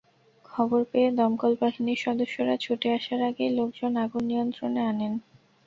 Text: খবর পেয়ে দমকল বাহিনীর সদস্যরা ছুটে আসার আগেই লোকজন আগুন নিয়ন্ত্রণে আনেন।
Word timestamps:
খবর 0.45 0.81
পেয়ে 0.91 1.09
দমকল 1.17 1.53
বাহিনীর 1.61 1.99
সদস্যরা 2.05 2.55
ছুটে 2.57 2.87
আসার 2.97 3.19
আগেই 3.29 3.51
লোকজন 3.57 3.91
আগুন 4.03 4.23
নিয়ন্ত্রণে 4.29 4.81
আনেন। 4.89 5.13